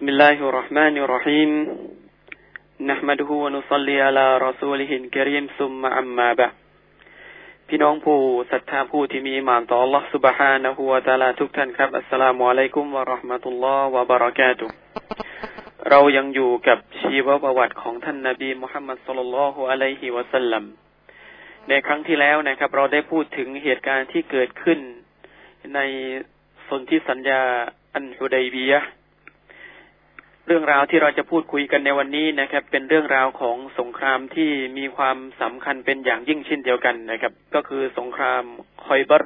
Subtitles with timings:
[0.00, 1.50] بسم الله الرحمن الرحيم
[2.90, 6.52] نحمده ونصلي على رسوله الكريم ثم أما بعد
[7.68, 8.18] พี่น้องผู้
[8.50, 14.66] ศรัทธาผู้ที่มีมานต่อ Allah سبحانه และ تعالى ทุกท่านครับอัสสลามุอะลัยกุมวะราะห์มะตุลลอฮ์วะบะเราะกาตุ
[15.90, 20.64] เรายังอยู่กับชีวประวัติของท่านนบีมุฮัมมัดสุลลัลลอฮุอะลัยฮิวะสัลลัม
[21.68, 24.78] ในครั้งที่แล้วนะครับ เราได้พูดถึงเหตุการณ์ที่เกิดขึ้น
[25.74, 25.80] ใน
[26.68, 27.40] สนธิสัญญา
[27.94, 28.80] อันฮุดัยบียะ
[30.47, 38.43] เรื่องราวที่เราจะพูดคุยกันในวันนี้นะครับ เป็นเรื่องราวของสงครามที่มีความสำคัญเป็นอย่างยิ่งเช่นเดียวกันนะครับ ก็คือสงคราม
[38.85, 39.23] คอยบัต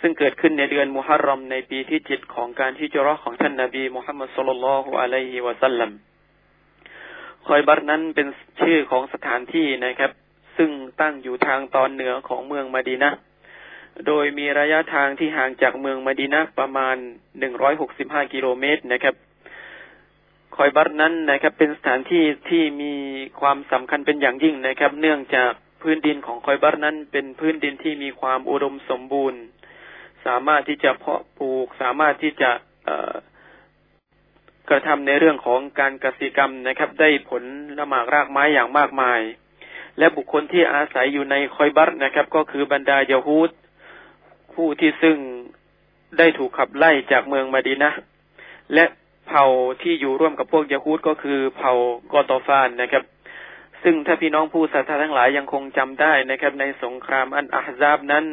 [0.00, 5.90] ซึ่งเกิดขึ้นในเดือนมุฮัรรอมในปีที่เจ็ดของการที่จรอของท่านนาบีมุฮัมมัดสุลลัลฮุอะลัยฮิวะสัลลัม
[7.46, 8.28] คอยบัตนั้นเป็น
[8.60, 10.12] ชื่อของสถานที่นะครับ
[10.56, 13.10] ซึ่งตั้งอยู่ทางตอนเหนือของเมืองมาดีนะ
[14.06, 16.96] โดยมีระยะทางที่ห่างจากเมืองมาดีนะประมาณ
[17.38, 19.16] หนึ่งร้อยหกสิบห้ากิโลเมตรนะครับ
[20.56, 22.92] คอยบัตนั้นนะครับ เป็นสถานที่ที่มี
[23.40, 25.50] ความสำคัญเป็นอย่างยิ่งนะครับ เนื่องจาก
[25.82, 29.40] พื้นดินของคอยบัตนั้น เป็นพื้นดินที่มีความอุดมสมบูรณ์
[30.26, 32.50] สามารถที่จะเพาะปลูก สามารถที่จะ
[34.68, 37.42] กระทำในเรื่องของการกสิกรรมนะครับ ได้ผล
[37.78, 39.20] ละหมากรากไม้อย่างมากมาย
[39.98, 43.50] และบุคคลที่อาศัยอยู่ในคอยบัตนะครับ ก็คือบรรดายาฮูด
[44.54, 45.16] ผู้ที่ซึ่ง
[46.18, 47.90] ได้ถูกขับไล่จากเมืองมาดีนะ
[48.74, 48.84] และ
[49.28, 49.44] เผ่า
[49.82, 51.72] ที่อยู่ร่วมกับพวกยาฮูดก็คือเผ่า
[52.12, 53.04] กอตอฟานนะครับ
[53.82, 58.24] ซึ่งถ้าพี่น้องผู้ศรัทธาทั้งหลายยังคงจำได้นะครับ ในสงครามอันอาซาบนั้น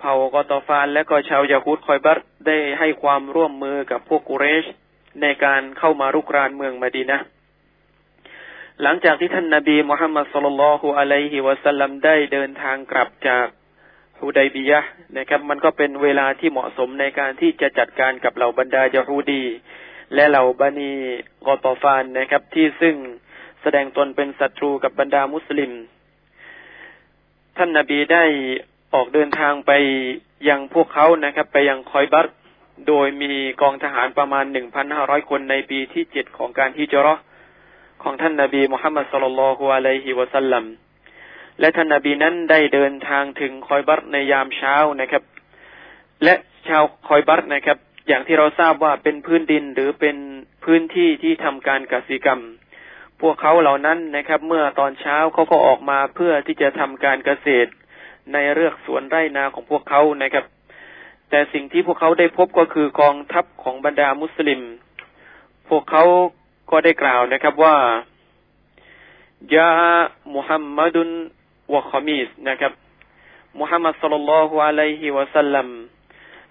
[0.00, 4.64] เผ่ากอตอฟานและก็ชาวยาฮูดคอยบัตได้ให้ความร่วมมือกับพวกกุเรช
[5.22, 7.20] ในการเข้ามารุกรานเมืองมาดีนะ
[8.82, 13.46] หลังจากที่ท่านนาบีมุฮัมมัดสุลลัลฮุอะลัยฮิวะสัลลัมได้เดินทางกลับจาก
[14.20, 14.80] ฮุดัยบียะ
[15.18, 19.44] นะครับ มันก็เป็นเวลาที่เหมาะสมในการที่จะจัดการกับเหล่าบรรดายาฮูดี
[20.14, 20.92] และเหล่าบันี
[21.46, 22.96] กอตอฟานนะครับ ที่ซึ่ง
[23.62, 25.72] แสดงตนเป็นศัตรูกับบรรดามุสลิม
[27.56, 28.24] ท่านนาบีได้
[28.94, 29.72] ออกเดินทางไป
[30.48, 32.26] ยังพวกเขานะครับ ไปยังคอยบัต
[32.88, 37.14] โดยมีกองทหารประมาณหนึ่งพันห้าร้อยคนในปีที่เจ็ดของการฮิจรั
[38.02, 40.64] ของท่านนาบีมุฮัมมัดสุลลัลฮุอะลัยฮิวะสัลลัม
[41.60, 45.22] และท่านนาบีนั้นได้เดินทางถึงคอยบัตในยามเช้านะครับ
[46.24, 46.34] และ
[46.68, 50.16] ชาวคอยบัตนะครับ อย่างที่เราทราบว่าเป็นพื้นดินหรือเป็น
[50.64, 52.40] พื้นที่ที่ทำการกสิกรรม
[53.20, 57.70] พวกเขาเหล่านั้นนะครับ เมื่อตอนเช้าเขาก็ออกมาเพื่อที่จะทำการเกษตร
[58.32, 60.44] ในเรือกสวนไร่นาของพวกเขานะครับ
[61.30, 64.60] แต่สิ่งที่พวกเขาได้พบก็คือกองทัพของบรรดามุสลิม
[65.68, 66.04] พวกเขา
[66.70, 67.76] ก็ได้กล่าวนะครับว่า
[69.54, 69.70] ยา
[70.34, 71.08] มุฮัมมัดุน
[71.74, 72.72] วะคอมีสนะครับ
[73.60, 75.68] มุฮัมมัดสุลลัลฮุอะลัยฮิวะสัลลัม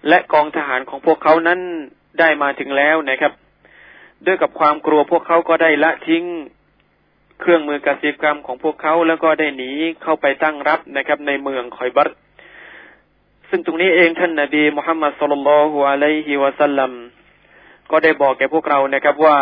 [0.08, 1.60] และกองทหารของพวกเขานั้น
[2.18, 3.32] ได้มาถึงแล้วนะครับ
[4.26, 6.24] ด้วยกับความกลัวพวกเขาก็ได้ละทิ้ง
[7.40, 9.70] เครื่องมือกสิกรรมของพวกเขาแล้วก็ได้หนี
[10.02, 12.08] เข้าไปตั้งรับนะครับ ในเมืองคอยบัต
[13.50, 16.92] ซึ่งตรงนี้เองท่านนาบีมุฮัมมัดสุลลัลฮุอะลัยฮิวะสัลลัม
[17.90, 19.38] ก็ได้บอกแก่พวกเรานะครับว่า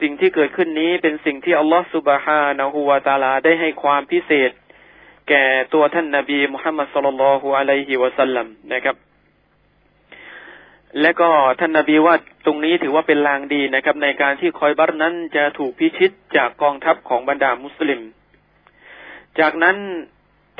[0.00, 4.50] สิ่งที่เกิดขึ้นนี้เป็นสิ่งที่อัลลอฮฺสุบฮานะฮูวาตาลาได้ให้ความพิเศษ
[5.28, 8.96] แก่ตัวท่านนาบีมุฮัมมัดสุลลัลฮุอะลัยฮิวะสัลลัมนะครับ
[11.00, 11.28] และก็
[11.60, 12.14] ท่านนาบีว่า
[12.46, 18.00] ตรงนี้ถือว่าเป็นลางดีนะครับ ในการที่คอยบัตนั้นจะถูกพิชิตจากกองทัพของบรรดามุสลิม
[19.40, 19.76] จากนั้น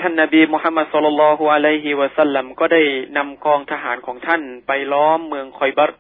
[0.01, 2.83] ท่านนาบีมุฮัมมัดสุลลัลฮุอะลัยฮิวะสัลลัมก็ได้
[3.17, 5.93] นำกองทหารของท่านไปล้อมเมืองคอยบัต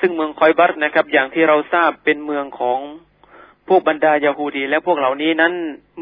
[0.00, 2.78] ซึ่งเมืองคอยบัตนะครับ อย่างที่เราทราบเป็นเมืองของ
[3.68, 5.52] พวกบรรดายาฮูดี และพวกเหล่านี้นั้น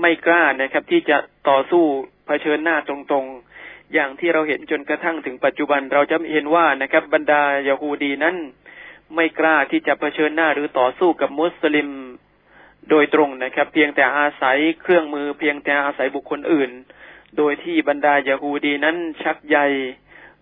[0.00, 1.16] ไม่กล้านะครับ ที่จะ
[1.48, 1.84] ต่อสู้
[2.26, 8.36] เผชิญหน้าตรงๆ อย่างที่เราเห็นจนกระทั่งถึงปัจจุบันเราจะเห็นว่านะครับ บรรดายาฮูดีนั้น
[9.14, 11.90] ไม่กล้าที่จะเผชิญหน้าหรือต่อสู้กับมุสลิม
[12.90, 16.70] โดยตรงนะครับ เพียงแต่อาศัยเครื่องมือเพียงแต่อาศัยบุคคลอื่น
[17.36, 19.58] โดยที่บรรดายาฮูดีนั้นชักใย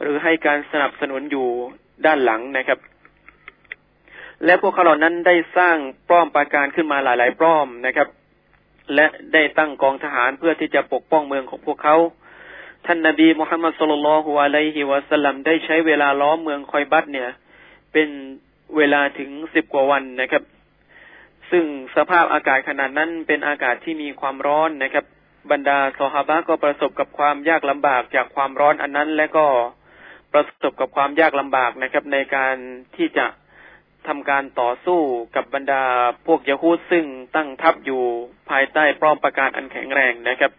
[0.02, 1.48] หรือให้การสนับสนุนอยู่
[2.06, 2.78] ด้านหลังนะครับ
[4.44, 5.76] และพวกเขาเหล่านั้นได้สร้าง
[6.08, 8.08] ป้อมปราการขึ้นมาหลาย ๆ ป้อมนะครับ
[8.94, 11.96] และได้ตั้งกองทหารเพื่อที่จะปกป้องเมืองของพวกเขา
[12.86, 17.28] ท่านนาบีมุฮัมมัดสุลลัลฮุอะลัยฮิวะสลัมได้ใช้เวลาล้อมเมืองคอยบัตเนี่ย
[17.92, 18.08] เป็น
[18.76, 20.42] เวลาถึงสิบกว่าวันนะครับ
[21.50, 21.64] ซึ่ง
[21.96, 25.04] สภาพอากาศขนาดนั้นเป็นอากาศที่มีความร้อนนะครับ
[25.50, 29.46] บรรดาซอฮาบะก็ประสบกับความยากลำบากจากความร้อนอันนั้น และก็
[30.32, 32.56] ประสบกับความยากลำบากนะครับ ในการ
[32.96, 33.26] ที่จะ
[34.08, 35.00] ทำการต่อสู้
[35.37, 35.82] กับบรรดา
[36.26, 37.04] พวกยะฮูดซึ่ง
[37.37, 38.02] ตั้งทัพอยู่
[38.50, 40.52] ภายใต้ป้อมประการอันแข็งแรงนะครับ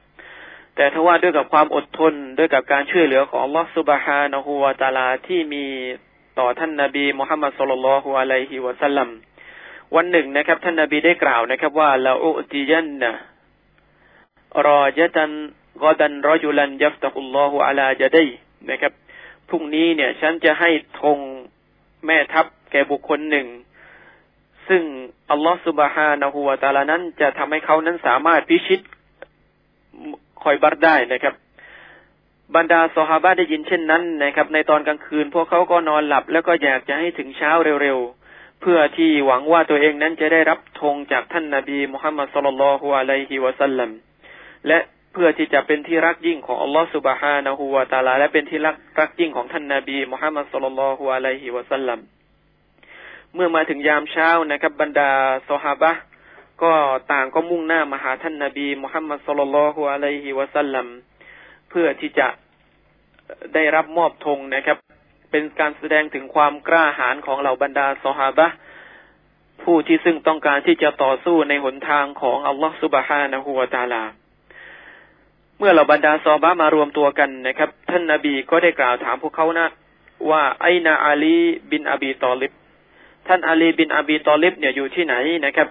[0.75, 5.65] แต่ถ้าว่าด้วยกับความอดทนด้วยกับการช่วยเหลือของลอสุบฮานะฮูวาตาลาที่มี
[6.39, 9.09] ต่อท่านนาบีมุฮัมมัดสุลลัลฮุอะลัยฮิวะสัลลัม
[9.95, 13.11] วันหนึ่งนะครับ ท่านนาบีได้กล่าวนะครับ ว่าละอุติยันนะ
[14.65, 15.31] รอจตัน
[15.81, 18.23] กอดันรอจุลันยัฟตะกุลลอฮุอะลาจะได้
[18.69, 18.93] นะครับ
[19.49, 20.69] พรุ่งนี้เนี่ย ฉันจะให้
[21.01, 21.17] ธง
[22.05, 22.45] แม่ทัพ
[22.91, 23.47] บุคคลหนึ่ง
[24.67, 24.83] ซึ่ง
[25.31, 28.79] อัลลอฮฺสุบฮานะฮูวาตาลานั้น จะทำให้เขานั้นสามารถพิชิต
[30.43, 31.35] คอยบัตได้นะครับ
[32.55, 37.51] บรรดาสฮาบะได้ยินเช่นนั้นนะครับ ในตอนกลางคืน พวกเขาก็นอนหลับ แล้วก็อยากจะให้ถึงเช้า
[37.83, 43.89] เร็วๆ เพื่อที่หวังว่าตัวเองนั้นจะได้รับธงจากท่านนาบีมุฮัมมัดสุลลัลฮุอะลัยฮิวะสัลลัม
[44.67, 44.79] และ
[45.13, 51.99] เพื่อที่จะเป็นที่รักยิ่งของอัลลอฮฺสุบฮานะฮูวาตาลา และเป็นที่รักรักยิ่งของท่านนาบีมุฮัมมัดสุลลัลฮุอะลัยฮิวะสัลลัม
[53.35, 55.09] เมื่อมาถึงยามเช้านะครับ บรรดา
[55.49, 55.91] สฮาบะ
[56.63, 56.73] ก็
[57.11, 60.87] ต่างก็มุ่งหน้ามาหาท่านนาบีมุฮัมมัดสุลลัลฮุอะลัยฮิวะสัลลัม
[61.69, 62.27] เพื่อที่จะ
[63.53, 64.77] ได้รับมอบธงนะครับ
[65.31, 68.47] เป็นการแสดงถึงความกล้าหาญของเหล่าบรรดาสฮาบะ
[69.63, 74.03] ผู้ที่ซึ่งต้องการที่จะต่อสู้ในหนทางของอัลลอฮฺสุบฮานะฮูวาตาลา
[75.57, 79.67] เมื่อเหล่าบรรดาซอบะมารวมตัวกันนะครับ ท่านนาบีก็ได้กล่าวถามพวกเขานะ
[80.29, 81.39] ว่าไอนาอาลี
[81.71, 82.51] บินอบีตอลิบ
[83.27, 85.15] ท่านอาลีบินอบีตอลิบเนี่ยอยู่ที่ไหน
[85.45, 85.67] นะครับ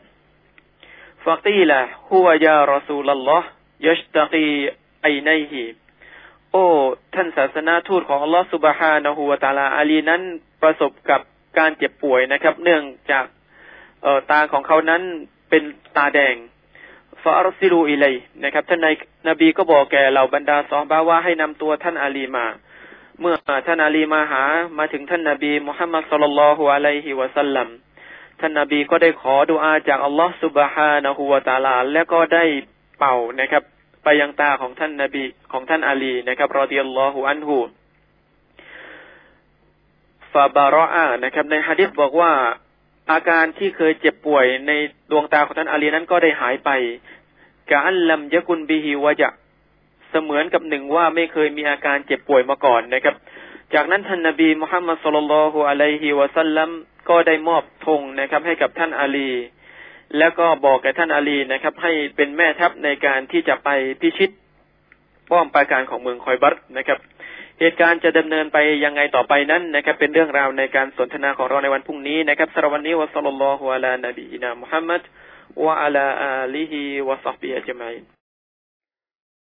[1.27, 3.47] ฟักีละฮุวยารอซูลลอฮ์
[3.87, 4.49] ยัชตะกี
[5.03, 5.65] ไอไนฮี
[6.53, 6.65] โอ้
[7.15, 10.23] ท่านศาสนาทูตของอัลลอฮฺสุบฮานะฮูวาตาลาอาลีนั้น
[10.63, 11.21] ประสบกับ
[11.59, 13.25] การเจ็บป่วยนะครับ เนื่องจาก
[14.03, 15.03] เอ่อตาของเขานั้น
[15.51, 15.63] เป็น
[15.97, 16.35] ตาแดง
[17.23, 18.15] ฟาอัลซิลูอิเลย
[18.45, 18.95] นะครับ ท่านนาย
[19.29, 22.47] นบีก็บอกแก่เหล่าบรรดาซอบาว่าให้นำตัวท่านอาลีมา
[23.21, 23.35] เมื่อ
[23.67, 24.45] ท่านอาลีมาหา
[24.79, 27.69] มาถึงท่านนาบีมุฮัมมัดสุลลัลฮุอะลัยฮิวะสัลลัม
[28.41, 32.45] ท่านนาบีก็ได้ขอดุอาจากอัลลอฮฺสุบฮานะฮูวาตาลา และก็ได้
[32.99, 33.63] เป่านะครับ
[34.05, 35.23] ไปยังตาของท่านนาบี
[35.53, 37.57] ของท่านอาลีนะครับรอดิยัลลอฮุอันฮู
[40.33, 42.33] ฟาบารออานะครับ ในฮะดิษบอกว่า
[43.13, 44.73] อาการที่เคยเจ็บป่วยใน
[45.11, 46.71] ดวงตาของท่านอาลีนั้นก็ได้หายไป
[47.71, 49.29] กาอัลลัมยะกุนบิฮิวะจะ
[50.13, 53.15] เสมือนกับหนึ่งว่าไม่เคยมีอาการเจ็บป่วยมาก่อนนะครับ
[53.75, 56.71] จากนั้นท่านนาบีมุฮัมมัดสุลลัลฮุอะลัยฮิวะสัลลัม
[57.09, 59.31] ก็ได้มอบธงนะครับ ให้กับท่านอาลี
[60.19, 63.69] แล้วก็บอกแก่ท่านอาลีนะครับ ให้เป็นแม่ทัพในการที่จะไป
[64.01, 64.31] พิชิต
[65.31, 66.99] ป้อมปราการของเมืองคอยบัตนะครับ
[67.61, 75.03] เหตุการณ์จะดำเนินไปยังไงต่อไปนั้นนะครับ เป็นเรื่องราวในการสนทนาของเราในวันพรุ่งนี้นะครับสำหรับวันนี้วะสัลลัลลอฮุอะลานบีอินามุฮัมมัด
[75.65, 77.95] วะอะลาอาลีฮิวะซัฮบิอัจมัย